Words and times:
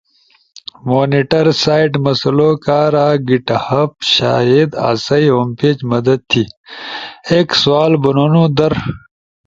مونیٹر 0.87 1.45
سائیڈ 1.63 1.91
مسلؤ 2.05 2.51
کارا 2.65 3.07
گیٹ 3.27 3.47
ہب 3.67 3.91
شاید 4.15 4.69
آسئی 4.89 5.27
ہوم 5.33 5.49
پیج 5.59 5.77
مدد 5.91 6.19
تھی؟ 6.31 6.43
ایک 7.31 7.47
سوال 7.63 7.93
بنونو 8.03 8.43
در، 8.57 8.73